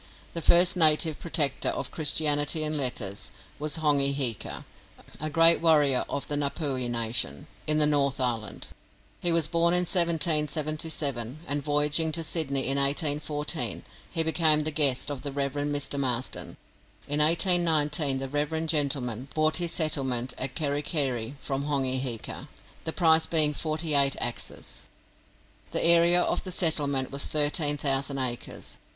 The 0.33 0.41
first 0.41 0.75
native 0.75 1.19
protector 1.19 1.69
of 1.69 1.91
Christianity 1.91 2.63
and 2.63 2.75
letters 2.75 3.29
was 3.59 3.75
Hongi 3.77 4.13
Hika, 4.15 4.65
a 5.19 5.29
great 5.29 5.61
warrior 5.61 6.05
of 6.09 6.27
the 6.27 6.33
Ngapuhi 6.37 6.89
nation, 6.89 7.45
in 7.67 7.77
the 7.77 7.85
North 7.85 8.19
Island. 8.19 8.69
He 9.19 9.31
was 9.31 9.47
born 9.47 9.75
in 9.75 9.81
1777, 9.81 11.41
and 11.47 11.63
voyaging 11.63 12.11
to 12.13 12.23
Sydney 12.23 12.61
in 12.61 12.79
1814, 12.79 13.83
he 14.09 14.23
became 14.23 14.63
the 14.63 14.71
guest 14.71 15.11
of 15.11 15.21
the 15.21 15.31
Rev. 15.31 15.53
Mr. 15.53 15.99
Marsden. 15.99 16.57
In 17.07 17.19
1819 17.19 18.17
the 18.17 18.27
rev. 18.27 18.65
gentleman 18.65 19.27
bought 19.35 19.57
his 19.57 19.71
settlement 19.71 20.33
at 20.39 20.55
Kerikeri 20.55 21.35
from 21.39 21.65
Hongi 21.65 21.99
Hika, 22.01 22.47
the 22.85 22.91
price 22.91 23.27
being 23.27 23.53
forty 23.53 23.93
eight 23.93 24.15
axes. 24.19 24.85
The 25.69 25.83
area 25.85 26.19
of 26.23 26.41
the 26.41 26.51
settlement 26.51 27.11
was 27.11 27.25
thirteen 27.25 27.77
thousand 27.77 28.17
acres. 28.17 28.77